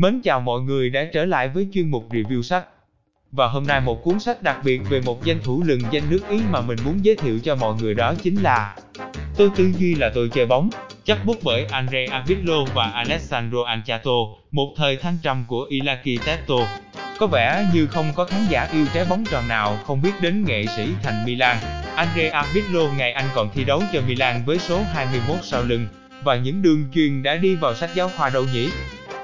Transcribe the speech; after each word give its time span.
Mến 0.00 0.20
chào 0.22 0.40
mọi 0.40 0.60
người 0.60 0.90
đã 0.90 1.04
trở 1.12 1.24
lại 1.24 1.48
với 1.48 1.68
chuyên 1.72 1.90
mục 1.90 2.12
review 2.12 2.42
sách. 2.42 2.64
Và 3.32 3.46
hôm 3.46 3.66
nay 3.66 3.80
một 3.80 4.04
cuốn 4.04 4.20
sách 4.20 4.42
đặc 4.42 4.56
biệt 4.64 4.80
về 4.90 5.00
một 5.00 5.24
danh 5.24 5.42
thủ 5.42 5.62
lừng 5.66 5.80
danh 5.90 6.02
nước 6.10 6.20
Ý 6.28 6.40
mà 6.50 6.60
mình 6.60 6.78
muốn 6.84 7.04
giới 7.04 7.16
thiệu 7.16 7.38
cho 7.44 7.56
mọi 7.56 7.74
người 7.80 7.94
đó 7.94 8.14
chính 8.22 8.42
là 8.42 8.76
Tôi 9.36 9.50
tư 9.56 9.72
duy 9.78 9.94
là 9.94 10.10
tôi 10.14 10.28
chơi 10.28 10.46
bóng, 10.46 10.70
chấp 11.04 11.18
bút 11.24 11.36
bởi 11.42 11.64
Andrea 11.64 12.24
Pirlo 12.26 12.64
và 12.74 12.84
Alessandro 12.84 13.58
Anchato, 13.66 14.10
một 14.50 14.74
thời 14.76 14.96
thăng 14.96 15.18
trầm 15.22 15.44
của 15.48 15.66
Ilaki 15.68 16.24
Teto. 16.26 16.56
Có 17.18 17.26
vẻ 17.26 17.66
như 17.74 17.86
không 17.86 18.12
có 18.16 18.24
khán 18.24 18.40
giả 18.50 18.68
yêu 18.72 18.86
trái 18.94 19.04
bóng 19.10 19.24
tròn 19.30 19.48
nào 19.48 19.78
không 19.86 20.02
biết 20.02 20.12
đến 20.20 20.44
nghệ 20.44 20.64
sĩ 20.76 20.88
thành 21.02 21.24
Milan. 21.26 21.56
Andrea 21.94 22.44
Pirlo 22.54 22.92
ngày 22.98 23.12
anh 23.12 23.26
còn 23.34 23.50
thi 23.54 23.64
đấu 23.64 23.82
cho 23.92 24.00
Milan 24.08 24.42
với 24.46 24.58
số 24.58 24.82
21 24.94 25.36
sau 25.42 25.62
lưng, 25.62 25.86
và 26.24 26.36
những 26.36 26.62
đường 26.62 26.84
truyền 26.94 27.22
đã 27.22 27.36
đi 27.36 27.54
vào 27.56 27.74
sách 27.74 27.90
giáo 27.94 28.10
khoa 28.16 28.30
đâu 28.30 28.44
nhỉ? 28.52 28.68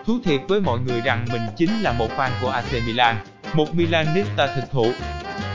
Thú 0.07 0.19
thiệt 0.25 0.41
với 0.49 0.61
mọi 0.61 0.79
người 0.81 1.01
rằng 1.01 1.27
mình 1.33 1.43
chính 1.57 1.81
là 1.81 1.93
một 1.93 2.09
fan 2.17 2.31
của 2.41 2.49
AC 2.49 2.73
Milan, 2.87 3.17
một 3.55 3.75
Milanista 3.75 4.47
thực 4.47 4.71
thụ. 4.73 4.93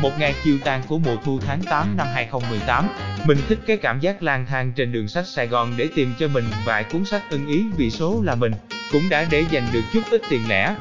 Một 0.02 0.12
ngày 0.20 0.34
chiều 0.44 0.58
tàn 0.64 0.84
của 0.88 0.98
mùa 0.98 1.16
thu 1.26 1.40
tháng 1.40 1.62
8 1.62 1.98
năm 1.98 2.08
2018, 2.14 2.88
mình 3.26 3.38
thích 3.48 3.60
cái 3.68 3.78
cảm 3.78 4.00
giác 4.00 4.24
lang 4.24 4.46
thang 4.50 4.72
trên 4.76 4.92
đường 4.92 5.08
sách 5.08 5.28
Sài 5.28 5.48
Gòn 5.48 5.74
để 5.78 5.90
tìm 5.96 6.14
cho 6.20 6.28
mình 6.28 6.44
vài 6.66 6.84
cuốn 6.84 7.06
sách 7.06 7.22
ưng 7.30 7.48
ý 7.48 7.66
vì 7.78 7.90
số 7.90 8.22
là 8.24 8.36
mình, 8.36 8.52
cũng 8.92 9.10
đã 9.10 9.28
để 9.32 9.46
dành 9.50 9.68
được 9.74 9.84
chút 9.94 10.02
ít 10.12 10.22
tiền 10.30 10.42
lẻ. 10.50 10.76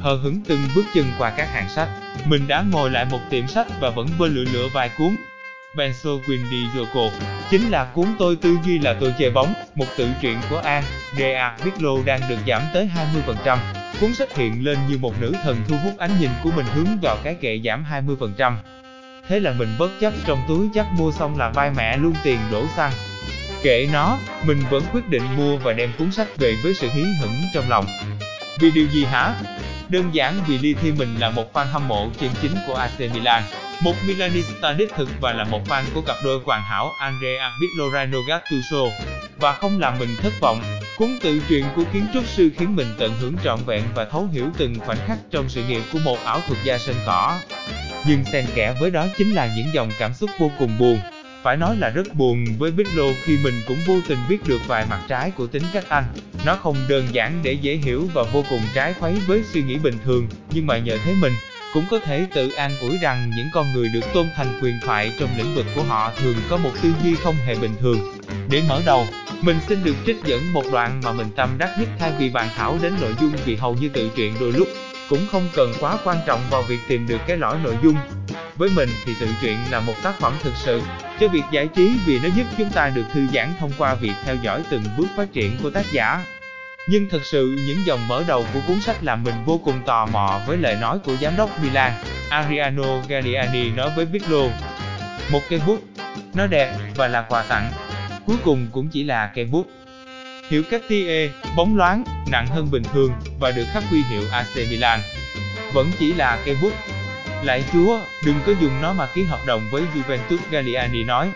Hờ 0.00 0.16
hứng 0.16 0.40
từng 0.48 0.60
bước 0.74 0.84
chân 0.94 1.04
qua 1.18 1.30
các 1.30 1.48
hàng 1.52 1.68
sách, 1.68 1.88
mình 2.24 2.48
đã 2.48 2.64
ngồi 2.72 2.90
lại 2.90 3.04
một 3.10 3.20
tiệm 3.30 3.46
sách 3.46 3.66
và 3.80 3.90
vẫn 3.90 4.06
vơ 4.18 4.26
lựa 4.26 4.44
lựa 4.52 4.68
vài 4.72 4.90
cuốn. 4.98 5.16
Benzo 5.76 6.18
Quindi 6.26 6.64
Gioco 6.74 7.10
chính 7.50 7.70
là 7.70 7.84
cuốn 7.84 8.06
Tôi 8.18 8.36
tư 8.36 8.56
duy 8.64 8.78
là 8.78 8.94
tôi 9.00 9.14
chơi 9.18 9.30
bóng, 9.30 9.54
một 9.74 9.86
tự 9.96 10.08
truyện 10.22 10.38
của 10.50 10.58
An, 10.58 10.82
D.A. 11.18 11.56
Pirlo 11.64 11.90
đang 12.04 12.20
được 12.28 12.38
giảm 12.46 12.62
tới 12.74 12.90
20%. 13.44 13.58
Cuốn 14.00 14.14
sách 14.14 14.36
hiện 14.36 14.64
lên 14.64 14.78
như 14.88 14.98
một 14.98 15.20
nữ 15.20 15.32
thần 15.42 15.56
thu 15.68 15.76
hút 15.84 15.98
ánh 15.98 16.10
nhìn 16.20 16.30
của 16.42 16.50
mình 16.56 16.66
hướng 16.74 16.98
vào 17.02 17.16
cái 17.22 17.34
kệ 17.34 17.60
giảm 17.64 17.84
20%. 17.90 18.56
Thế 19.28 19.40
là 19.40 19.52
mình 19.58 19.68
bất 19.78 19.90
chấp 20.00 20.12
trong 20.26 20.38
túi 20.48 20.68
chắc 20.74 20.86
mua 20.98 21.12
xong 21.12 21.38
là 21.38 21.50
vai 21.50 21.70
mẹ 21.76 21.96
luôn 21.96 22.14
tiền 22.24 22.38
đổ 22.52 22.66
xăng. 22.76 22.92
Kệ 23.62 23.88
nó, 23.92 24.18
mình 24.44 24.62
vẫn 24.70 24.82
quyết 24.92 25.08
định 25.08 25.22
mua 25.36 25.56
và 25.56 25.72
đem 25.72 25.92
cuốn 25.98 26.12
sách 26.12 26.36
về 26.36 26.54
với 26.62 26.74
sự 26.74 26.88
hí 26.94 27.02
hửng 27.20 27.40
trong 27.54 27.68
lòng. 27.68 27.86
Vì 28.60 28.70
điều 28.70 28.86
gì 28.86 29.04
hả? 29.04 29.34
Đơn 29.88 30.10
giản 30.12 30.34
vì 30.46 30.58
Ly 30.58 30.74
Thi 30.74 30.92
mình 30.92 31.14
là 31.18 31.30
một 31.30 31.52
fan 31.52 31.66
hâm 31.66 31.88
mộ 31.88 32.08
chân 32.20 32.30
chính 32.42 32.54
của 32.66 32.74
AC 32.74 33.00
Milan, 33.00 33.42
một 33.84 33.94
Milanista 34.06 34.72
đích 34.72 34.90
thực 34.96 35.08
và 35.20 35.32
là 35.32 35.44
một 35.44 35.60
fan 35.68 35.82
của 35.94 36.00
cặp 36.00 36.16
đôi 36.24 36.40
hoàn 36.44 36.62
hảo 36.62 36.92
Andrea 36.98 37.52
Pirlo 37.60 37.84
Gattuso. 38.28 38.78
Và 39.40 39.52
không 39.52 39.80
làm 39.80 39.98
mình 39.98 40.16
thất 40.22 40.32
vọng, 40.40 40.62
cuốn 40.96 41.18
tự 41.22 41.40
truyện 41.48 41.64
của 41.76 41.82
kiến 41.92 42.06
trúc 42.14 42.26
sư 42.26 42.50
khiến 42.56 42.76
mình 42.76 42.86
tận 42.98 43.12
hưởng 43.20 43.36
trọn 43.44 43.58
vẹn 43.66 43.82
và 43.94 44.04
thấu 44.04 44.28
hiểu 44.32 44.46
từng 44.58 44.74
khoảnh 44.78 44.98
khắc 45.06 45.18
trong 45.30 45.48
sự 45.48 45.64
nghiệp 45.64 45.82
của 45.92 45.98
một 46.04 46.18
ảo 46.24 46.40
thuật 46.46 46.64
gia 46.64 46.78
sân 46.78 46.96
cỏ. 47.06 47.38
Nhưng 48.06 48.24
xen 48.24 48.46
kẽ 48.54 48.74
với 48.80 48.90
đó 48.90 49.06
chính 49.18 49.32
là 49.32 49.54
những 49.56 49.74
dòng 49.74 49.90
cảm 49.98 50.14
xúc 50.14 50.30
vô 50.38 50.50
cùng 50.58 50.78
buồn. 50.78 51.00
Phải 51.42 51.56
nói 51.56 51.76
là 51.78 51.88
rất 51.88 52.14
buồn 52.14 52.44
với 52.58 52.72
Pirlo 52.76 53.04
khi 53.24 53.38
mình 53.44 53.54
cũng 53.68 53.78
vô 53.86 53.94
tình 54.08 54.18
biết 54.28 54.38
được 54.46 54.60
vài 54.66 54.86
mặt 54.90 55.00
trái 55.08 55.30
của 55.30 55.46
tính 55.46 55.62
cách 55.72 55.88
anh. 55.88 56.04
Nó 56.46 56.56
không 56.56 56.76
đơn 56.88 57.06
giản 57.12 57.40
để 57.42 57.52
dễ 57.52 57.74
hiểu 57.74 58.08
và 58.14 58.22
vô 58.22 58.44
cùng 58.50 58.62
trái 58.74 58.94
khuấy 58.94 59.14
với 59.26 59.42
suy 59.52 59.62
nghĩ 59.62 59.78
bình 59.78 59.98
thường, 60.04 60.28
nhưng 60.50 60.66
mà 60.66 60.78
nhờ 60.78 60.98
thế 61.04 61.14
mình 61.20 61.32
cũng 61.72 61.84
có 61.90 61.98
thể 61.98 62.26
tự 62.34 62.50
an 62.50 62.70
ủi 62.80 62.98
rằng 62.98 63.30
những 63.36 63.48
con 63.52 63.72
người 63.72 63.88
được 63.88 64.12
tôn 64.14 64.26
thành 64.36 64.58
quyền 64.62 64.80
thoại 64.80 65.12
trong 65.18 65.28
lĩnh 65.38 65.54
vực 65.54 65.66
của 65.74 65.82
họ 65.82 66.12
thường 66.16 66.36
có 66.50 66.56
một 66.56 66.70
tư 66.82 66.92
duy 67.02 67.14
không 67.14 67.36
hề 67.46 67.54
bình 67.54 67.74
thường. 67.80 67.98
Để 68.50 68.62
mở 68.68 68.82
đầu, 68.86 69.06
mình 69.40 69.56
xin 69.68 69.84
được 69.84 69.96
trích 70.06 70.16
dẫn 70.24 70.52
một 70.52 70.64
đoạn 70.72 71.00
mà 71.04 71.12
mình 71.12 71.26
tâm 71.36 71.58
đắc 71.58 71.70
nhất 71.78 71.88
thay 71.98 72.12
vì 72.18 72.30
bàn 72.30 72.48
thảo 72.56 72.78
đến 72.82 72.92
nội 73.00 73.14
dung 73.20 73.32
vì 73.44 73.56
hầu 73.56 73.74
như 73.74 73.88
tự 73.88 74.10
truyện 74.16 74.34
đôi 74.40 74.52
lúc 74.52 74.68
cũng 75.08 75.26
không 75.32 75.48
cần 75.54 75.72
quá 75.80 75.98
quan 76.04 76.16
trọng 76.26 76.40
vào 76.50 76.62
việc 76.62 76.78
tìm 76.88 77.06
được 77.08 77.20
cái 77.26 77.36
lõi 77.36 77.58
nội 77.64 77.76
dung. 77.82 77.96
Với 78.56 78.70
mình 78.76 78.88
thì 79.04 79.14
tự 79.20 79.26
truyện 79.42 79.56
là 79.70 79.80
một 79.80 79.94
tác 80.02 80.18
phẩm 80.20 80.32
thực 80.42 80.52
sự 80.56 80.82
cho 81.20 81.28
việc 81.28 81.42
giải 81.52 81.68
trí 81.76 81.92
vì 82.06 82.18
nó 82.18 82.28
giúp 82.36 82.44
chúng 82.58 82.70
ta 82.70 82.88
được 82.88 83.04
thư 83.12 83.26
giãn 83.34 83.48
thông 83.60 83.72
qua 83.78 83.94
việc 83.94 84.12
theo 84.24 84.36
dõi 84.42 84.62
từng 84.70 84.82
bước 84.96 85.06
phát 85.16 85.32
triển 85.32 85.56
của 85.62 85.70
tác 85.70 85.84
giả. 85.92 86.24
Nhưng 86.88 87.08
thật 87.08 87.24
sự 87.24 87.58
những 87.66 87.86
dòng 87.86 88.08
mở 88.08 88.24
đầu 88.26 88.46
của 88.54 88.60
cuốn 88.68 88.80
sách 88.80 88.96
làm 89.04 89.22
mình 89.24 89.34
vô 89.44 89.60
cùng 89.64 89.82
tò 89.86 90.06
mò 90.06 90.40
với 90.46 90.56
lời 90.56 90.76
nói 90.80 90.98
của 90.98 91.16
giám 91.16 91.36
đốc 91.36 91.50
Milan, 91.62 91.92
Ariano 92.30 93.00
Galliani 93.08 93.70
nói 93.70 93.90
với 93.96 94.06
Pirlo. 94.06 94.42
Một 95.30 95.40
cây 95.48 95.60
bút, 95.66 95.82
nó 96.34 96.46
đẹp 96.46 96.74
và 96.94 97.08
là 97.08 97.22
quà 97.22 97.42
tặng. 97.42 97.70
Cuối 98.26 98.36
cùng 98.44 98.66
cũng 98.72 98.88
chỉ 98.88 99.04
là 99.04 99.30
cây 99.34 99.44
bút. 99.44 99.66
Hiệu 100.48 100.62
Cartier, 100.70 101.30
bóng 101.56 101.76
loáng, 101.76 102.04
nặng 102.30 102.46
hơn 102.46 102.70
bình 102.70 102.82
thường 102.92 103.12
và 103.40 103.50
được 103.50 103.64
khắc 103.72 103.84
huy 103.90 104.02
hiệu 104.10 104.22
AC 104.32 104.56
Milan. 104.70 105.00
Vẫn 105.72 105.90
chỉ 105.98 106.12
là 106.12 106.38
cây 106.44 106.56
bút. 106.62 106.72
Lại 107.42 107.64
chúa, 107.72 108.00
đừng 108.26 108.36
có 108.46 108.52
dùng 108.60 108.82
nó 108.82 108.92
mà 108.92 109.06
ký 109.14 109.24
hợp 109.24 109.40
đồng 109.46 109.68
với 109.70 109.82
Juventus 109.94 110.38
Galliani 110.50 111.04
nói. 111.04 111.30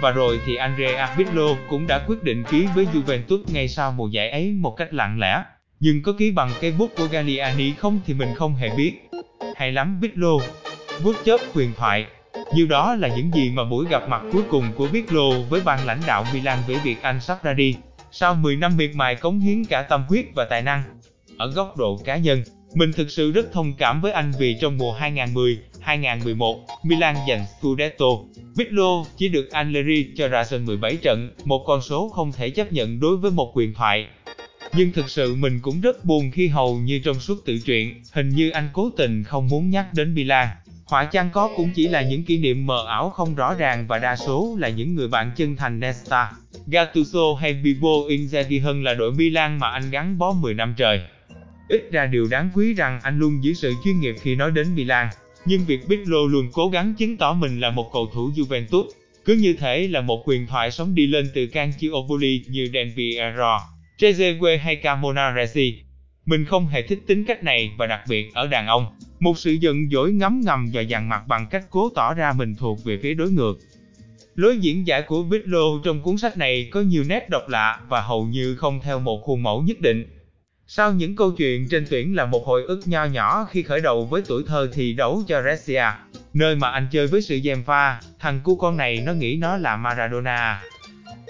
Và 0.00 0.10
rồi 0.10 0.40
thì 0.46 0.56
Andrea 0.56 1.14
Pirlo 1.16 1.56
cũng 1.68 1.86
đã 1.86 2.04
quyết 2.06 2.22
định 2.22 2.44
ký 2.50 2.66
với 2.74 2.86
Juventus 2.94 3.42
ngay 3.52 3.68
sau 3.68 3.92
mùa 3.92 4.08
giải 4.08 4.30
ấy 4.30 4.52
một 4.52 4.76
cách 4.76 4.94
lặng 4.94 5.18
lẽ. 5.18 5.42
Nhưng 5.80 6.02
có 6.02 6.12
ký 6.12 6.30
bằng 6.30 6.50
cây 6.60 6.72
bút 6.78 6.90
của 6.96 7.06
Galliani 7.06 7.72
không 7.72 8.00
thì 8.06 8.14
mình 8.14 8.28
không 8.34 8.54
hề 8.54 8.70
biết. 8.76 8.92
Hay 9.56 9.72
lắm 9.72 9.98
Pirlo. 10.02 10.32
Bút 11.04 11.16
chớp 11.24 11.40
huyền 11.54 11.72
thoại. 11.76 12.06
Như 12.54 12.66
đó 12.66 12.94
là 12.94 13.08
những 13.08 13.30
gì 13.34 13.50
mà 13.50 13.64
buổi 13.64 13.86
gặp 13.90 14.08
mặt 14.08 14.22
cuối 14.32 14.42
cùng 14.50 14.64
của 14.76 14.88
Pirlo 14.92 15.30
với 15.48 15.60
ban 15.64 15.86
lãnh 15.86 16.00
đạo 16.06 16.24
Milan 16.34 16.58
về 16.66 16.74
việc 16.84 17.02
anh 17.02 17.20
sắp 17.20 17.38
ra 17.42 17.52
đi. 17.52 17.76
Sau 18.12 18.34
10 18.34 18.56
năm 18.56 18.76
miệt 18.76 18.90
mài 18.94 19.14
cống 19.14 19.40
hiến 19.40 19.64
cả 19.64 19.82
tâm 19.82 20.04
huyết 20.08 20.24
và 20.34 20.44
tài 20.44 20.62
năng. 20.62 20.82
Ở 21.38 21.50
góc 21.50 21.76
độ 21.76 22.00
cá 22.04 22.16
nhân, 22.16 22.42
mình 22.74 22.92
thực 22.92 23.10
sự 23.10 23.32
rất 23.32 23.52
thông 23.52 23.74
cảm 23.74 24.00
với 24.00 24.12
anh 24.12 24.32
vì 24.38 24.56
trong 24.60 24.78
mùa 24.78 24.92
2010. 24.92 25.58
2011, 25.90 26.66
Milan 26.82 27.16
giành 27.28 27.44
Scudetto. 27.58 28.06
Pirlo 28.56 29.04
chỉ 29.16 29.28
được 29.28 29.50
Allegri 29.50 30.10
cho 30.16 30.28
ra 30.28 30.44
sân 30.44 30.66
17 30.66 30.96
trận, 30.96 31.30
một 31.44 31.64
con 31.66 31.82
số 31.82 32.08
không 32.08 32.32
thể 32.32 32.50
chấp 32.50 32.72
nhận 32.72 33.00
đối 33.00 33.16
với 33.16 33.30
một 33.30 33.52
quyền 33.54 33.74
thoại. 33.74 34.06
Nhưng 34.74 34.92
thực 34.92 35.10
sự 35.10 35.34
mình 35.34 35.60
cũng 35.62 35.80
rất 35.80 36.04
buồn 36.04 36.30
khi 36.30 36.48
hầu 36.48 36.76
như 36.78 37.00
trong 37.04 37.20
suốt 37.20 37.44
tự 37.44 37.58
truyện, 37.58 38.02
hình 38.12 38.28
như 38.28 38.50
anh 38.50 38.68
cố 38.72 38.90
tình 38.96 39.24
không 39.24 39.48
muốn 39.48 39.70
nhắc 39.70 39.86
đến 39.94 40.14
Milan. 40.14 40.48
Họa 40.84 41.04
chăng 41.04 41.30
có 41.32 41.50
cũng 41.56 41.70
chỉ 41.74 41.88
là 41.88 42.02
những 42.02 42.24
kỷ 42.24 42.38
niệm 42.38 42.66
mờ 42.66 42.86
ảo 42.86 43.10
không 43.10 43.34
rõ 43.34 43.54
ràng 43.54 43.86
và 43.86 43.98
đa 43.98 44.16
số 44.16 44.56
là 44.60 44.68
những 44.68 44.94
người 44.94 45.08
bạn 45.08 45.30
chân 45.36 45.56
thành 45.56 45.80
Nesta, 45.80 46.32
Gattuso 46.66 47.34
hay 47.40 47.54
Bibo 47.54 47.88
Inzaghi 48.08 48.62
hơn 48.62 48.84
là 48.84 48.94
đội 48.94 49.12
Milan 49.12 49.58
mà 49.58 49.70
anh 49.70 49.90
gắn 49.90 50.18
bó 50.18 50.32
10 50.32 50.54
năm 50.54 50.74
trời. 50.76 51.00
Ít 51.68 51.88
ra 51.92 52.06
điều 52.06 52.28
đáng 52.30 52.50
quý 52.54 52.74
rằng 52.74 53.00
anh 53.02 53.18
luôn 53.18 53.44
giữ 53.44 53.54
sự 53.54 53.74
chuyên 53.84 54.00
nghiệp 54.00 54.14
khi 54.20 54.34
nói 54.34 54.50
đến 54.50 54.74
Milan, 54.74 55.08
nhưng 55.44 55.64
việc 55.64 55.80
Pirlo 55.88 56.18
luôn 56.28 56.48
cố 56.52 56.68
gắng 56.68 56.94
chứng 56.98 57.16
tỏ 57.16 57.32
mình 57.32 57.60
là 57.60 57.70
một 57.70 57.90
cầu 57.92 58.10
thủ 58.14 58.30
Juventus, 58.30 58.84
cứ 59.24 59.34
như 59.34 59.52
thể 59.52 59.88
là 59.88 60.00
một 60.00 60.22
quyền 60.28 60.46
thoại 60.46 60.70
sống 60.70 60.94
đi 60.94 61.06
lên 61.06 61.30
từ 61.34 61.46
Calciopoli 61.46 62.44
như 62.48 62.70
Del 62.72 62.88
Piero, 62.96 63.60
Trezeguet 63.98 64.58
hay 64.58 64.76
Camonaresi. 64.76 65.74
Mình 66.26 66.44
không 66.44 66.66
hề 66.66 66.82
thích 66.82 66.98
tính 67.06 67.24
cách 67.24 67.44
này 67.44 67.70
và 67.78 67.86
đặc 67.86 68.00
biệt 68.08 68.34
ở 68.34 68.46
đàn 68.46 68.66
ông, 68.66 68.86
một 69.20 69.38
sự 69.38 69.52
giận 69.52 69.90
dỗi 69.90 70.12
ngấm 70.12 70.40
ngầm 70.44 70.70
và 70.72 70.82
dằn 70.82 71.08
mặt 71.08 71.22
bằng 71.28 71.46
cách 71.50 71.64
cố 71.70 71.88
tỏ 71.94 72.14
ra 72.14 72.32
mình 72.32 72.54
thuộc 72.54 72.84
về 72.84 72.98
phía 73.02 73.14
đối 73.14 73.30
ngược. 73.30 73.58
Lối 74.34 74.58
diễn 74.58 74.86
giải 74.86 75.02
của 75.02 75.24
Pirlo 75.30 75.80
trong 75.84 76.02
cuốn 76.02 76.18
sách 76.18 76.36
này 76.36 76.68
có 76.70 76.80
nhiều 76.80 77.04
nét 77.08 77.28
độc 77.30 77.48
lạ 77.48 77.80
và 77.88 78.00
hầu 78.00 78.26
như 78.26 78.56
không 78.56 78.80
theo 78.80 79.00
một 79.00 79.20
khuôn 79.22 79.42
mẫu 79.42 79.62
nhất 79.62 79.80
định. 79.80 80.06
Sau 80.72 80.92
những 80.92 81.16
câu 81.16 81.30
chuyện 81.30 81.68
trên 81.68 81.86
tuyển 81.90 82.16
là 82.16 82.26
một 82.26 82.46
hồi 82.46 82.62
ức 82.62 82.80
nho 82.84 83.04
nhỏ 83.04 83.46
khi 83.50 83.62
khởi 83.62 83.80
đầu 83.80 84.04
với 84.04 84.22
tuổi 84.26 84.42
thơ 84.46 84.68
thì 84.72 84.92
đấu 84.92 85.22
cho 85.28 85.42
Resia, 85.42 85.84
nơi 86.34 86.56
mà 86.56 86.70
anh 86.70 86.88
chơi 86.92 87.06
với 87.06 87.22
sự 87.22 87.40
dèm 87.44 87.62
pha, 87.62 88.00
thằng 88.18 88.40
cu 88.44 88.56
con 88.56 88.76
này 88.76 89.02
nó 89.06 89.12
nghĩ 89.12 89.36
nó 89.36 89.56
là 89.56 89.76
Maradona. 89.76 90.62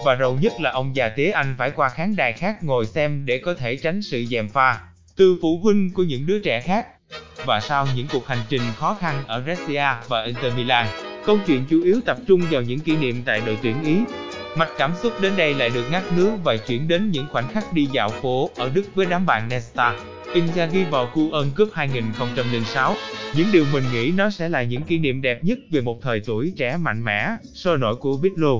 Và 0.05 0.15
rầu 0.19 0.37
nhất 0.41 0.53
là 0.59 0.71
ông 0.71 0.95
già 0.95 1.09
tía 1.09 1.29
anh 1.31 1.55
phải 1.57 1.71
qua 1.71 1.89
khán 1.89 2.15
đài 2.15 2.33
khác 2.33 2.63
ngồi 2.63 2.85
xem 2.85 3.25
để 3.25 3.37
có 3.37 3.53
thể 3.53 3.75
tránh 3.75 4.01
sự 4.01 4.25
dèm 4.25 4.49
pha 4.49 4.79
từ 5.15 5.37
phụ 5.41 5.59
huynh 5.63 5.91
của 5.93 6.03
những 6.03 6.25
đứa 6.25 6.39
trẻ 6.39 6.61
khác. 6.61 6.87
Và 7.45 7.59
sau 7.59 7.87
những 7.95 8.07
cuộc 8.11 8.27
hành 8.27 8.41
trình 8.49 8.61
khó 8.75 8.97
khăn 8.99 9.23
ở 9.27 9.43
Resia 9.47 9.87
và 10.07 10.23
Inter 10.23 10.55
Milan, 10.55 10.87
câu 11.25 11.37
chuyện 11.47 11.65
chủ 11.69 11.83
yếu 11.83 12.01
tập 12.05 12.17
trung 12.27 12.41
vào 12.51 12.61
những 12.61 12.79
kỷ 12.79 12.95
niệm 12.95 13.21
tại 13.25 13.41
đội 13.45 13.57
tuyển 13.61 13.83
Ý. 13.83 13.95
Mạch 14.55 14.69
cảm 14.77 14.93
xúc 14.95 15.13
đến 15.21 15.33
đây 15.37 15.53
lại 15.53 15.69
được 15.69 15.83
ngắt 15.91 16.03
nước 16.17 16.37
và 16.43 16.57
chuyển 16.57 16.87
đến 16.87 17.11
những 17.11 17.25
khoảnh 17.31 17.47
khắc 17.47 17.73
đi 17.73 17.85
dạo 17.91 18.09
phố 18.09 18.49
ở 18.55 18.69
Đức 18.73 18.83
với 18.95 19.05
đám 19.05 19.25
bạn 19.25 19.49
Nesta. 19.49 19.95
Inzaghi 20.33 20.89
vào 20.89 21.09
Cu 21.13 21.31
ơn 21.31 21.51
cướp 21.55 21.69
2006. 21.73 22.95
Những 23.35 23.47
điều 23.51 23.65
mình 23.73 23.83
nghĩ 23.93 24.11
nó 24.17 24.29
sẽ 24.29 24.49
là 24.49 24.63
những 24.63 24.81
kỷ 24.81 24.97
niệm 24.97 25.21
đẹp 25.21 25.43
nhất 25.43 25.57
về 25.71 25.81
một 25.81 26.01
thời 26.01 26.21
tuổi 26.25 26.53
trẻ 26.57 26.77
mạnh 26.77 27.03
mẽ, 27.03 27.29
sôi 27.53 27.77
nổi 27.77 27.95
của 27.95 28.17
Pirlo. 28.23 28.51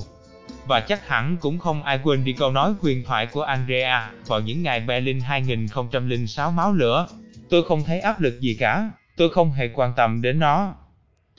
Và 0.67 0.79
chắc 0.79 1.07
hẳn 1.07 1.37
cũng 1.41 1.59
không 1.59 1.83
ai 1.83 1.99
quên 2.03 2.23
đi 2.23 2.33
câu 2.33 2.51
nói 2.51 2.73
huyền 2.81 3.03
thoại 3.03 3.25
của 3.25 3.41
Andrea 3.41 4.11
vào 4.27 4.39
những 4.39 4.63
ngày 4.63 4.79
Berlin 4.79 5.19
2006 5.19 6.51
máu 6.51 6.73
lửa. 6.73 7.07
Tôi 7.49 7.63
không 7.63 7.83
thấy 7.83 7.99
áp 7.99 8.21
lực 8.21 8.39
gì 8.39 8.57
cả, 8.59 8.89
tôi 9.15 9.29
không 9.29 9.51
hề 9.51 9.69
quan 9.73 9.93
tâm 9.95 10.21
đến 10.21 10.39
nó. 10.39 10.73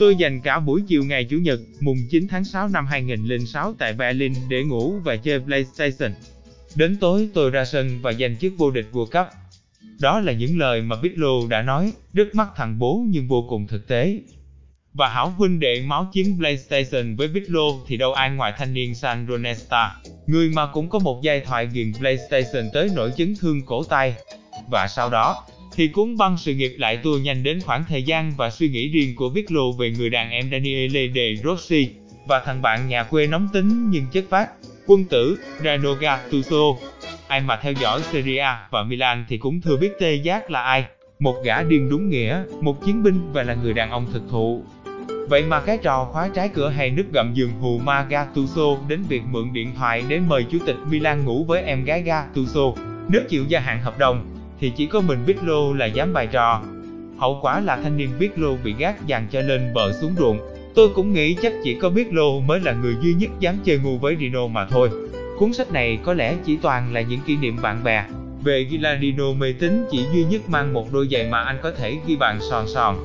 Tôi 0.03 0.17
dành 0.17 0.41
cả 0.41 0.59
buổi 0.59 0.83
chiều 0.89 1.05
ngày 1.05 1.25
Chủ 1.25 1.37
nhật, 1.37 1.61
mùng 1.81 1.97
9 2.11 2.29
tháng 2.29 2.45
6 2.45 2.69
năm 2.69 2.87
2006 2.87 3.75
tại 3.79 3.93
Berlin 3.93 4.33
để 4.49 4.63
ngủ 4.63 4.95
và 5.05 5.17
chơi 5.17 5.41
PlayStation. 5.41 6.13
Đến 6.75 6.97
tối 6.97 7.29
tôi 7.35 7.51
ra 7.51 7.65
sân 7.65 7.99
và 8.03 8.13
giành 8.13 8.37
chức 8.37 8.53
vô 8.59 8.71
địch 8.71 8.87
World 8.93 9.07
Cup. 9.07 9.33
Đó 10.01 10.21
là 10.21 10.33
những 10.33 10.59
lời 10.59 10.83
mà 10.83 10.97
Pirlo 11.03 11.29
đã 11.49 11.63
nói, 11.63 11.93
rất 12.13 12.35
mắt 12.35 12.49
thằng 12.57 12.79
bố 12.79 13.05
nhưng 13.07 13.29
vô 13.29 13.47
cùng 13.49 13.67
thực 13.67 13.89
tế. 13.89 14.21
Và 14.93 15.09
hảo 15.09 15.31
huynh 15.31 15.61
đệ 15.61 15.83
máu 15.87 16.11
chiến 16.13 16.39
PlayStation 16.39 17.17
với 17.17 17.29
Pirlo 17.35 17.65
thì 17.87 17.97
đâu 17.97 18.13
ai 18.13 18.31
ngoài 18.31 18.53
thanh 18.59 18.75
niên 18.75 18.95
San 18.95 19.27
Ronesta, 19.29 19.97
người 20.27 20.49
mà 20.49 20.67
cũng 20.67 20.89
có 20.89 20.99
một 20.99 21.21
giai 21.23 21.41
thoại 21.41 21.69
nghiền 21.73 21.93
PlayStation 21.99 22.65
tới 22.73 22.91
nỗi 22.95 23.13
chấn 23.17 23.35
thương 23.41 23.67
cổ 23.67 23.85
tay. 23.85 24.15
Và 24.71 24.89
sau 24.89 25.11
đó, 25.11 25.47
thì 25.75 25.89
cuốn 25.89 26.17
băng 26.17 26.37
sự 26.39 26.55
nghiệp 26.55 26.75
lại 26.79 26.97
tua 26.97 27.19
nhanh 27.19 27.43
đến 27.43 27.61
khoảng 27.61 27.85
thời 27.89 28.03
gian 28.03 28.33
và 28.37 28.51
suy 28.51 28.69
nghĩ 28.69 28.89
riêng 28.89 29.17
của 29.17 29.29
Viết 29.29 29.53
Lộ 29.53 29.73
về 29.73 29.91
người 29.91 30.11
đàn 30.11 30.31
em 30.31 30.51
Daniele 30.51 31.09
De 31.15 31.43
Rossi, 31.45 31.89
và 32.27 32.43
thằng 32.45 32.63
bạn 32.63 32.89
nhà 32.89 33.03
quê 33.03 33.27
nóng 33.27 33.49
tính 33.53 33.91
nhưng 33.91 34.07
chất 34.13 34.25
phát, 34.31 34.49
quân 34.87 35.05
tử, 35.05 35.39
Rano 35.65 35.95
Gattuso. 35.95 36.77
Ai 37.29 37.41
mà 37.41 37.57
theo 37.57 37.73
dõi 37.73 38.01
Serie 38.13 38.39
A 38.39 38.69
và 38.71 38.83
Milan 38.83 39.25
thì 39.29 39.39
cũng 39.39 39.61
thừa 39.61 39.77
biết 39.77 39.91
tê 40.01 40.15
giác 40.15 40.51
là 40.51 40.63
ai, 40.63 40.85
một 41.19 41.37
gã 41.45 41.63
điên 41.63 41.89
đúng 41.91 42.09
nghĩa, 42.09 42.43
một 42.61 42.85
chiến 42.87 43.03
binh 43.03 43.33
và 43.33 43.43
là 43.43 43.55
người 43.55 43.73
đàn 43.73 43.91
ông 43.91 44.07
thực 44.13 44.23
thụ. 44.31 44.63
Vậy 45.29 45.43
mà 45.43 45.61
cái 45.61 45.79
trò 45.83 46.05
khóa 46.05 46.29
trái 46.35 46.49
cửa 46.49 46.69
hay 46.69 46.91
nứt 46.91 47.07
gầm 47.13 47.35
giường 47.35 47.53
hù 47.61 47.79
ma 47.79 48.07
Gattuso 48.09 48.77
đến 48.89 49.03
việc 49.09 49.23
mượn 49.31 49.53
điện 49.53 49.75
thoại 49.77 50.05
để 50.09 50.19
mời 50.19 50.45
chủ 50.51 50.59
tịch 50.67 50.77
Milan 50.91 51.25
ngủ 51.25 51.45
với 51.45 51.63
em 51.63 51.85
gái 51.85 52.03
Gattuso, 52.03 52.73
nếu 53.09 53.23
chịu 53.29 53.45
gia 53.49 53.61
hạn 53.61 53.81
hợp 53.83 53.99
đồng, 53.99 54.32
thì 54.63 54.73
chỉ 54.77 54.87
có 54.87 55.01
mình 55.01 55.19
Pirlo 55.27 55.75
là 55.77 55.87
dám 55.87 56.13
bài 56.13 56.27
trò. 56.27 56.63
Hậu 57.19 57.39
quả 57.43 57.61
là 57.61 57.77
thanh 57.77 57.97
niên 57.97 58.09
Pirlo 58.21 58.49
bị 58.65 58.75
gác 58.79 58.97
dàn 59.09 59.27
cho 59.31 59.41
lên 59.41 59.71
bờ 59.75 59.93
xuống 59.93 60.15
ruộng. 60.19 60.39
Tôi 60.75 60.89
cũng 60.89 61.13
nghĩ 61.13 61.37
chắc 61.43 61.53
chỉ 61.65 61.75
có 61.75 61.91
Pirlo 61.91 62.41
mới 62.47 62.61
là 62.61 62.73
người 62.73 62.95
duy 63.03 63.15
nhất 63.15 63.31
dám 63.41 63.55
chơi 63.65 63.79
ngu 63.79 63.99
với 63.99 64.17
Rino 64.21 64.47
mà 64.47 64.67
thôi. 64.67 64.91
Cuốn 65.39 65.53
sách 65.53 65.73
này 65.73 65.99
có 66.05 66.15
lẽ 66.15 66.35
chỉ 66.47 66.57
toàn 66.57 66.93
là 66.93 67.01
những 67.01 67.21
kỷ 67.27 67.37
niệm 67.37 67.57
bạn 67.63 67.85
bè. 67.85 68.05
Về 68.45 68.67
giladino 68.71 69.33
mê 69.33 69.55
tín 69.61 69.85
chỉ 69.91 70.05
duy 70.15 70.25
nhất 70.25 70.49
mang 70.49 70.73
một 70.73 70.93
đôi 70.93 71.09
giày 71.11 71.29
mà 71.31 71.41
anh 71.41 71.59
có 71.63 71.71
thể 71.71 71.97
ghi 72.07 72.17
bàn 72.17 72.39
sòn 72.51 72.69
sòn. 72.69 72.97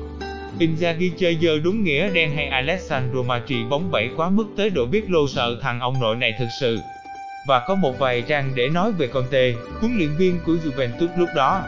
Inzaghi 0.58 1.10
chơi 1.18 1.36
giờ 1.36 1.58
đúng 1.64 1.84
nghĩa 1.84 2.10
đen 2.10 2.30
hay 2.36 2.46
Alessandro 2.46 3.22
Matri 3.22 3.64
bóng 3.70 3.90
bẩy 3.90 4.10
quá 4.16 4.30
mức 4.30 4.46
tới 4.56 4.70
độ 4.70 4.86
biết 4.86 5.10
lô 5.10 5.28
sợ 5.28 5.58
thằng 5.62 5.80
ông 5.80 6.00
nội 6.00 6.16
này 6.16 6.32
thực 6.38 6.48
sự. 6.60 6.78
Và 7.46 7.64
có 7.66 7.74
một 7.74 7.98
vài 7.98 8.22
trang 8.22 8.52
để 8.54 8.68
nói 8.68 8.92
về 8.92 9.06
Conte, 9.06 9.52
huấn 9.80 9.96
luyện 9.96 10.10
viên 10.16 10.38
của 10.46 10.52
Juventus 10.52 11.08
lúc 11.18 11.28
đó. 11.36 11.62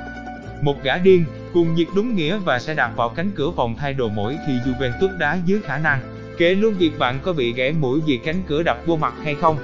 Một 0.63 0.83
gã 0.83 0.99
điên, 0.99 1.25
cuồng 1.55 1.75
nhiệt 1.75 1.87
đúng 1.97 2.15
nghĩa 2.15 2.39
và 2.39 2.59
sẽ 2.59 2.75
đạp 2.75 2.93
vào 2.97 3.09
cánh 3.09 3.31
cửa 3.35 3.51
phòng 3.57 3.77
thay 3.77 3.93
đồ 3.93 4.09
mỗi 4.09 4.37
khi 4.47 4.53
Juventus 4.53 5.19
đá 5.19 5.39
dưới 5.45 5.61
khả 5.61 5.79
năng. 5.79 6.01
Kể 6.39 6.55
luôn 6.55 6.75
việc 6.75 6.99
bạn 6.99 7.19
có 7.23 7.33
bị 7.33 7.53
gãy 7.53 7.73
mũi 7.73 8.01
vì 8.07 8.21
cánh 8.25 8.43
cửa 8.47 8.63
đập 8.63 8.77
vô 8.87 8.97
mặt 8.97 9.15
hay 9.25 9.35
không. 9.35 9.57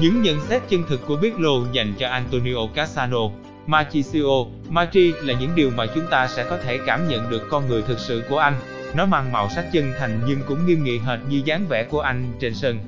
Những 0.00 0.22
nhận 0.22 0.40
xét 0.40 0.62
chân 0.68 0.82
thực 0.88 1.06
của 1.06 1.16
Pirlo 1.22 1.50
dành 1.72 1.92
cho 1.98 2.08
Antonio 2.08 2.66
Cassano, 2.74 3.20
Marchisio, 3.66 4.44
Matri 4.68 5.12
là 5.22 5.34
những 5.40 5.50
điều 5.54 5.70
mà 5.70 5.86
chúng 5.94 6.04
ta 6.10 6.28
sẽ 6.28 6.44
có 6.50 6.58
thể 6.58 6.78
cảm 6.86 7.08
nhận 7.08 7.30
được 7.30 7.42
con 7.50 7.68
người 7.68 7.82
thực 7.82 7.98
sự 7.98 8.22
của 8.28 8.38
anh. 8.38 8.54
Nó 8.96 9.06
mang 9.06 9.32
màu 9.32 9.48
sắc 9.48 9.64
chân 9.72 9.92
thành 9.98 10.20
nhưng 10.26 10.38
cũng 10.48 10.66
nghiêm 10.66 10.84
nghị 10.84 10.98
hệt 10.98 11.18
như 11.28 11.42
dáng 11.44 11.66
vẻ 11.68 11.84
của 11.84 12.00
anh 12.00 12.32
trên 12.40 12.54
sân. 12.54 12.78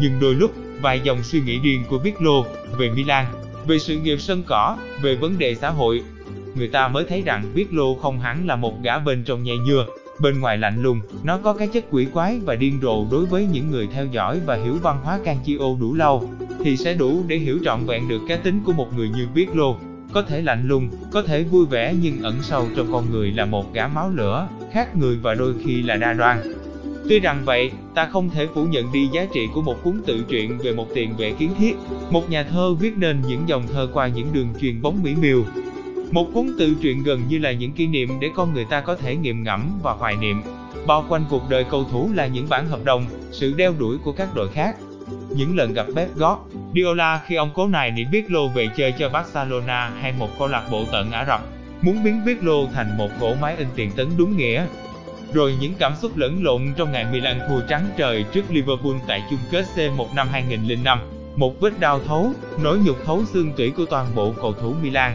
Nhưng 0.00 0.20
đôi 0.20 0.34
lúc, 0.34 0.52
vài 0.80 1.00
dòng 1.04 1.22
suy 1.22 1.40
nghĩ 1.40 1.58
riêng 1.58 1.84
của 1.88 1.98
Pirlo 1.98 2.42
về 2.78 2.90
Milan, 2.90 3.26
về 3.66 3.78
sự 3.78 3.96
nghiệp 3.96 4.20
sân 4.20 4.42
cỏ, 4.46 4.76
về 5.02 5.16
vấn 5.16 5.38
đề 5.38 5.54
xã 5.54 5.70
hội, 5.70 6.02
người 6.54 6.68
ta 6.68 6.88
mới 6.88 7.04
thấy 7.08 7.22
rằng 7.22 7.44
Pirlo 7.54 7.84
không 8.02 8.20
hẳn 8.20 8.46
là 8.46 8.56
một 8.56 8.82
gã 8.82 8.98
bên 8.98 9.24
trong 9.24 9.42
nhẹ 9.42 9.56
nhưa, 9.56 9.86
bên 10.20 10.40
ngoài 10.40 10.58
lạnh 10.58 10.82
lùng, 10.82 11.00
nó 11.24 11.38
có 11.38 11.52
cái 11.52 11.68
chất 11.68 11.84
quỷ 11.90 12.06
quái 12.12 12.40
và 12.44 12.54
điên 12.54 12.78
rồ 12.82 13.06
đối 13.10 13.26
với 13.26 13.46
những 13.52 13.70
người 13.70 13.88
theo 13.94 14.06
dõi 14.06 14.40
và 14.46 14.56
hiểu 14.56 14.74
văn 14.82 15.00
hóa 15.02 15.18
Canchio 15.24 15.76
đủ 15.80 15.94
lâu, 15.94 16.30
thì 16.60 16.76
sẽ 16.76 16.94
đủ 16.94 17.24
để 17.26 17.36
hiểu 17.36 17.58
trọn 17.64 17.86
vẹn 17.86 18.08
được 18.08 18.20
cá 18.28 18.36
tính 18.36 18.60
của 18.66 18.72
một 18.72 18.96
người 18.96 19.08
như 19.08 19.26
Pirlo. 19.34 19.74
Có 20.12 20.22
thể 20.22 20.42
lạnh 20.42 20.68
lùng, 20.68 20.90
có 21.12 21.22
thể 21.22 21.42
vui 21.42 21.66
vẻ 21.66 21.94
nhưng 22.02 22.22
ẩn 22.22 22.34
sâu 22.42 22.68
trong 22.76 22.92
con 22.92 23.10
người 23.10 23.30
là 23.30 23.44
một 23.44 23.72
gã 23.72 23.88
máu 23.88 24.10
lửa, 24.10 24.48
khác 24.72 24.96
người 24.96 25.16
và 25.16 25.34
đôi 25.34 25.54
khi 25.64 25.82
là 25.82 25.96
đa 25.96 26.12
đoan. 26.12 26.38
Tuy 27.08 27.20
rằng 27.20 27.42
vậy, 27.44 27.70
ta 27.94 28.06
không 28.06 28.30
thể 28.30 28.46
phủ 28.54 28.64
nhận 28.64 28.92
đi 28.92 29.08
giá 29.12 29.26
trị 29.32 29.48
của 29.54 29.62
một 29.62 29.82
cuốn 29.82 30.02
tự 30.06 30.24
truyện 30.28 30.58
về 30.58 30.72
một 30.72 30.86
tiền 30.94 31.16
vệ 31.16 31.32
kiến 31.32 31.50
thiết, 31.58 31.76
một 32.10 32.30
nhà 32.30 32.42
thơ 32.42 32.74
viết 32.74 32.92
nên 32.96 33.22
những 33.28 33.48
dòng 33.48 33.66
thơ 33.72 33.88
qua 33.92 34.08
những 34.08 34.32
đường 34.32 34.48
truyền 34.60 34.82
bóng 34.82 35.02
mỹ 35.02 35.14
miều. 35.14 35.44
Một 36.10 36.26
cuốn 36.34 36.46
tự 36.58 36.74
truyện 36.82 37.02
gần 37.02 37.22
như 37.28 37.38
là 37.38 37.52
những 37.52 37.72
kỷ 37.72 37.86
niệm 37.86 38.08
để 38.20 38.30
con 38.34 38.54
người 38.54 38.64
ta 38.64 38.80
có 38.80 38.96
thể 38.96 39.16
nghiệm 39.16 39.42
ngẫm 39.42 39.70
và 39.82 39.92
hoài 39.92 40.16
niệm. 40.16 40.42
Bao 40.86 41.04
quanh 41.08 41.24
cuộc 41.30 41.42
đời 41.48 41.64
cầu 41.70 41.84
thủ 41.90 42.10
là 42.14 42.26
những 42.26 42.48
bản 42.48 42.66
hợp 42.66 42.84
đồng, 42.84 43.04
sự 43.32 43.54
đeo 43.56 43.74
đuổi 43.78 43.98
của 44.04 44.12
các 44.12 44.34
đội 44.34 44.48
khác. 44.48 44.76
Những 45.36 45.56
lần 45.56 45.72
gặp 45.72 45.86
Pep 45.94 46.08
Guardiola 46.16 47.20
khi 47.26 47.34
ông 47.34 47.50
cố 47.54 47.66
này 47.66 47.90
nỉ 47.90 48.04
biết 48.04 48.30
lô 48.30 48.48
về 48.48 48.68
chơi 48.76 48.94
cho 48.98 49.08
Barcelona 49.08 49.90
hay 50.00 50.14
một 50.18 50.38
câu 50.38 50.48
lạc 50.48 50.68
bộ 50.70 50.84
tận 50.92 51.10
Ả 51.10 51.24
Rập, 51.24 51.40
muốn 51.82 52.04
biến 52.04 52.24
biết 52.24 52.42
lô 52.42 52.66
thành 52.74 52.98
một 52.98 53.08
cỗ 53.20 53.34
máy 53.34 53.56
in 53.56 53.68
tiền 53.76 53.90
tấn 53.96 54.08
đúng 54.16 54.36
nghĩa, 54.36 54.66
rồi 55.32 55.54
những 55.60 55.74
cảm 55.78 55.92
xúc 56.02 56.16
lẫn 56.16 56.44
lộn 56.44 56.62
trong 56.76 56.92
ngày 56.92 57.06
Milan 57.12 57.38
thua 57.48 57.60
trắng 57.68 57.86
trời 57.96 58.24
trước 58.32 58.44
Liverpool 58.50 58.96
tại 59.06 59.22
chung 59.30 59.38
kết 59.50 59.64
C1 59.76 60.06
năm 60.14 60.28
2005. 60.32 60.98
Một 61.36 61.60
vết 61.60 61.80
đau 61.80 62.00
thấu, 62.00 62.32
nỗi 62.62 62.78
nhục 62.78 63.04
thấu 63.04 63.24
xương 63.32 63.52
tủy 63.56 63.70
của 63.70 63.84
toàn 63.84 64.06
bộ 64.14 64.34
cầu 64.42 64.52
thủ 64.52 64.74
Milan. 64.82 65.12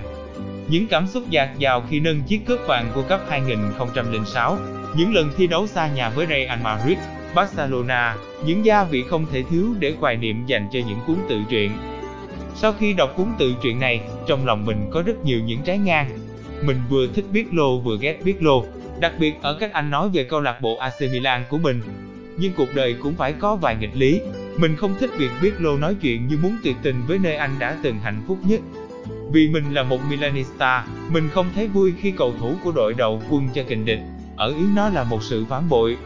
Những 0.70 0.88
cảm 0.88 1.08
xúc 1.08 1.24
dạt 1.30 1.50
dào 1.58 1.84
khi 1.90 2.00
nâng 2.00 2.22
chiếc 2.22 2.48
cúp 2.48 2.60
vàng 2.68 2.92
của 2.96 3.02
cấp 3.02 3.22
2006, 3.30 4.58
những 4.98 5.14
lần 5.14 5.30
thi 5.38 5.48
đấu 5.48 5.68
xa 5.68 5.88
nhà 5.88 6.10
với 6.10 6.28
Real 6.30 6.60
Madrid, 6.64 6.98
Barcelona, 7.36 8.16
những 8.46 8.66
gia 8.66 8.84
vị 8.84 9.04
không 9.10 9.26
thể 9.32 9.44
thiếu 9.50 9.66
để 9.80 9.94
hoài 10.00 10.16
niệm 10.16 10.46
dành 10.46 10.68
cho 10.72 10.80
những 10.88 11.00
cuốn 11.08 11.16
tự 11.30 11.40
truyện. 11.50 11.72
Sau 12.56 12.74
khi 12.74 12.94
đọc 12.94 13.14
cuốn 13.16 13.28
tự 13.40 13.54
truyện 13.62 13.80
này, 13.80 14.02
trong 14.28 14.46
lòng 14.46 14.66
mình 14.66 14.90
có 14.92 15.02
rất 15.02 15.26
nhiều 15.26 15.40
những 15.46 15.62
trái 15.66 15.78
ngang. 15.78 16.10
Mình 16.64 16.78
vừa 16.90 17.08
thích 17.08 17.26
biết 17.32 17.46
lô 17.52 17.80
vừa 17.80 17.98
ghét 18.02 18.20
biết 18.24 18.44
lô, 18.44 18.66
Đặc 19.00 19.14
biệt 19.20 19.42
ở 19.42 19.54
các 19.60 19.74
anh 19.74 19.90
nói 19.90 20.10
về 20.10 20.24
câu 20.24 20.42
lạc 20.42 20.62
bộ 20.62 20.78
AC 20.78 21.02
Milan 21.02 21.44
của 21.50 21.58
mình. 21.58 21.82
Nhưng 22.38 22.54
cuộc 22.58 22.68
đời 22.76 22.96
cũng 23.04 23.16
phải 23.16 23.34
có 23.34 23.56
vài 23.56 23.76
nghịch 23.76 23.96
lý. 23.96 24.22
Mình 24.58 24.76
không 24.76 24.96
thích 25.00 25.10
việc 25.18 25.30
biết 25.42 25.52
lô 25.60 25.78
nói 25.78 25.96
chuyện 26.02 26.28
như 26.28 26.38
muốn 26.42 26.58
tuyệt 26.64 26.76
tình 26.82 26.96
với 27.08 27.20
nơi 27.20 27.36
anh 27.36 27.60
đã 27.60 27.78
từng 27.84 28.00
hạnh 28.00 28.22
phúc 28.28 28.38
nhất. 28.44 28.60
Vì 29.32 29.50
mình 29.50 29.74
là 29.74 29.84
một 29.84 30.00
Milanista, 30.10 30.86
mình 31.10 31.30
không 31.30 31.50
thấy 31.56 31.68
vui 31.68 31.94
khi 32.02 32.12
cầu 32.12 32.34
thủ 32.40 32.56
của 32.64 32.72
đội 32.72 32.94
đầu 32.94 33.22
quân 33.30 33.50
cho 33.54 33.64
kình 33.68 33.86
địch. 33.86 34.00
Ở 34.36 34.48
ý 34.48 34.64
nó 34.76 34.90
là 34.90 35.04
một 35.04 35.24
sự 35.24 35.46
phản 35.50 35.70
bội. 35.70 35.98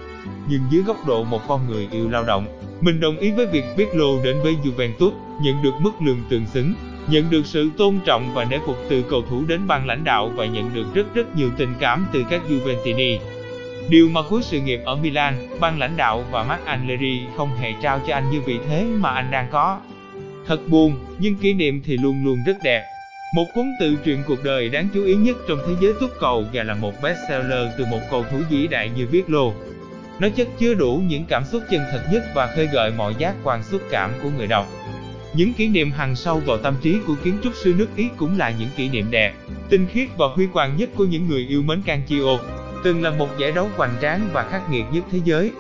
Nhưng 0.50 0.62
dưới 0.70 0.84
góc 0.84 1.08
độ 1.08 1.24
một 1.24 1.48
con 1.48 1.68
người 1.68 1.88
yêu 1.92 2.10
lao 2.10 2.24
động, 2.24 2.46
mình 2.82 3.00
đồng 3.00 3.18
ý 3.18 3.32
với 3.32 3.46
việc 3.46 3.64
biết 3.78 3.88
lô 3.96 4.24
đến 4.24 4.38
với 4.44 4.58
Juventus, 4.64 5.12
nhận 5.42 5.64
được 5.64 5.74
mức 5.80 5.92
lương 6.02 6.22
tương 6.30 6.46
xứng, 6.46 6.74
nhận 7.10 7.30
được 7.30 7.46
sự 7.46 7.70
tôn 7.78 8.00
trọng 8.06 8.34
và 8.34 8.46
nể 8.46 8.60
phục 8.66 8.78
từ 8.90 9.04
cầu 9.10 9.22
thủ 9.30 9.44
đến 9.48 9.68
ban 9.68 9.88
lãnh 9.88 10.04
đạo 10.04 10.32
và 10.36 10.46
nhận 10.46 10.74
được 10.74 10.94
rất 10.94 11.14
rất 11.14 11.36
nhiều 11.36 11.50
tình 11.58 11.74
cảm 11.80 12.06
từ 12.14 12.24
các 12.30 12.42
Juventini. 12.50 13.18
Điều 13.90 14.10
mà 14.10 14.22
cuối 14.30 14.42
sự 14.44 14.60
nghiệp 14.60 14.82
ở 14.86 14.96
Milan, 14.96 15.34
ban 15.60 15.80
lãnh 15.80 15.98
đạo 15.98 16.26
và 16.32 16.44
Mark 16.44 16.66
Allegri 16.66 17.22
không 17.38 17.56
hề 17.56 17.74
trao 17.82 18.00
cho 18.08 18.14
anh 18.14 18.32
như 18.32 18.42
vị 18.42 18.60
thế 18.70 18.84
mà 18.84 19.10
anh 19.10 19.32
đang 19.32 19.48
có. 19.52 19.80
Thật 20.48 20.60
buồn, 20.68 20.96
nhưng 21.20 21.36
kỷ 21.36 21.54
niệm 21.54 21.82
thì 21.86 21.98
luôn 21.98 22.26
luôn 22.26 22.38
rất 22.46 22.58
đẹp. 22.64 22.84
Một 23.36 23.46
cuốn 23.56 23.66
tự 23.80 23.96
truyện 24.06 24.24
cuộc 24.28 24.44
đời 24.44 24.70
đáng 24.70 24.88
chú 24.94 25.04
ý 25.04 25.16
nhất 25.16 25.38
trong 25.48 25.60
thế 25.68 25.74
giới 25.82 25.94
túc 26.00 26.10
cầu 26.20 26.46
và 26.54 26.64
là 26.64 26.74
một 26.74 26.94
bestseller 27.04 27.68
từ 27.78 27.86
một 27.86 28.00
cầu 28.12 28.26
thủ 28.32 28.38
vĩ 28.50 28.68
đại 28.68 28.92
như 28.96 29.08
viết 29.12 29.30
lô. 29.30 29.54
Nó 30.20 30.30
chất 30.30 30.48
chứa 30.60 30.74
đủ 30.74 31.02
những 31.08 31.26
cảm 31.26 31.46
xúc 31.46 31.64
chân 31.72 31.82
thật 31.92 32.04
nhất 32.12 32.24
và 32.36 32.48
khơi 32.56 32.68
gợi 32.74 32.92
mọi 32.98 33.16
giác 33.18 33.36
quan 33.44 33.64
xúc 33.64 33.82
cảm 33.92 34.12
của 34.24 34.30
người 34.38 34.48
đọc. 34.48 34.68
Những 35.36 35.54
kỷ 35.54 35.68
niệm 35.68 35.92
hằn 35.92 36.16
sâu 36.16 36.40
vào 36.40 36.58
tâm 36.58 36.76
trí 36.82 37.00
của 37.08 37.16
kiến 37.24 37.38
trúc 37.44 37.54
sư 37.56 37.76
nước 37.78 37.88
Ý 37.96 38.10
cũng 38.18 38.38
là 38.38 38.54
những 38.60 38.70
kỷ 38.76 38.90
niệm 38.90 39.12
đẹp, 39.12 39.34
tinh 39.70 39.86
khiết 39.92 40.10
và 40.18 40.26
huy 40.36 40.46
hoàng 40.46 40.78
nhất 40.78 40.90
của 40.96 41.06
những 41.06 41.28
người 41.28 41.46
yêu 41.50 41.62
mến 41.62 41.82
Canchio. 41.82 42.38
Từng 42.84 43.04
là 43.04 43.10
một 43.10 43.30
giải 43.38 43.52
đấu 43.52 43.70
hoành 43.76 43.96
tráng 44.02 44.30
và 44.34 44.48
khắc 44.52 44.70
nghiệt 44.72 44.86
nhất 44.92 45.04
thế 45.12 45.20
giới. 45.26 45.52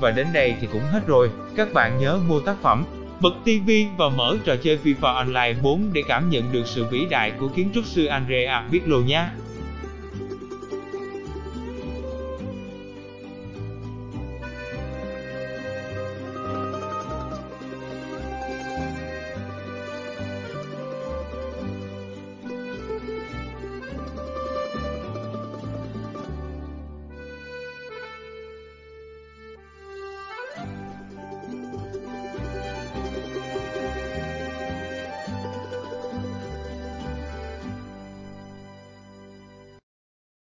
Và 0.00 0.10
đến 0.10 0.26
đây 0.32 0.54
thì 0.60 0.68
cũng 0.72 0.82
hết 0.82 1.06
rồi, 1.06 1.30
các 1.56 1.72
bạn 1.72 1.98
nhớ 2.00 2.18
mua 2.28 2.40
tác 2.40 2.56
phẩm, 2.62 2.84
bật 3.20 3.34
TV 3.44 3.70
và 3.96 4.08
mở 4.08 4.36
trò 4.44 4.56
chơi 4.56 4.78
FIFA 4.84 5.14
Online 5.14 5.54
4 5.62 5.90
để 5.92 6.02
cảm 6.08 6.30
nhận 6.30 6.52
được 6.52 6.66
sự 6.66 6.84
vĩ 6.90 7.06
đại 7.10 7.32
của 7.40 7.48
kiến 7.48 7.70
trúc 7.74 7.84
sư 7.86 8.06
Andrea 8.06 8.68
Pirlo 8.72 8.96
nhé. 8.96 9.24